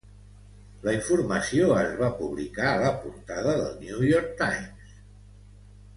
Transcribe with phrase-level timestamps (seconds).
[0.85, 4.97] La informació es va publicar a la portada del "New York Times".